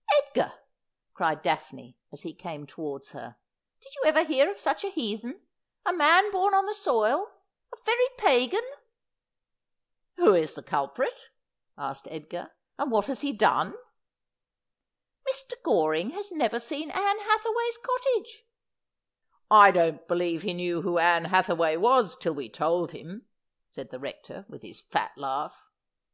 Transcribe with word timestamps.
'Edgar,' 0.18 0.52
cried 1.14 1.40
Daphne 1.40 1.96
as 2.12 2.20
he 2.24 2.34
came 2.34 2.66
towards 2.66 3.12
her,' 3.12 3.38
did 3.82 3.88
you 3.94 4.02
ever 4.04 4.22
hear 4.22 4.50
of 4.50 4.60
such 4.60 4.84
a 4.84 4.90
heathen— 4.90 5.46
a 5.86 5.94
man 5.94 6.30
born 6.30 6.52
on 6.52 6.66
the 6.66 6.74
soil— 6.74 7.32
a 7.72 7.76
very 7.86 8.06
pagan 8.18 8.60
?''Who 10.18 10.34
is 10.34 10.52
the 10.52 10.62
culprit?' 10.62 11.30
asked 11.88 12.06
Edgar;' 12.10 12.52
and 12.78 12.90
what 12.90 13.06
has 13.06 13.22
he 13.22 13.32
done 13.32 13.74
?''Mr. 15.26 15.54
Goring 15.62 16.10
has 16.10 16.30
never 16.30 16.60
seen 16.60 16.90
Ann 16.90 17.18
Hathaway's 17.20 17.78
cottage.'' 17.82 18.44
I 19.62 19.70
don't 19.70 20.06
believe 20.06 20.42
he 20.42 20.52
knew 20.52 20.82
who 20.82 20.98
Ann 20.98 21.24
Hathaway 21.24 21.78
was 21.78 22.14
till 22.14 22.34
we 22.34 22.50
told 22.50 22.92
him,' 22.92 23.24
said 23.70 23.88
the 23.90 23.98
Rector, 23.98 24.44
with 24.50 24.60
his 24.60 24.82
fat 24.82 25.12
laugh. 25.16 25.64